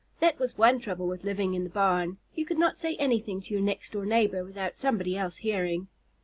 That 0.19 0.39
was 0.39 0.57
one 0.57 0.79
trouble 0.79 1.05
with 1.07 1.23
living 1.23 1.53
in 1.53 1.63
the 1.63 1.69
barn, 1.69 2.17
you 2.33 2.43
could 2.43 2.57
not 2.57 2.75
say 2.75 2.95
anything 2.95 3.39
to 3.41 3.53
your 3.53 3.61
next 3.61 3.91
door 3.91 4.03
neighbor 4.03 4.43
without 4.43 4.79
somebody 4.79 5.15
else 5.15 5.35
hearing. 5.35 5.89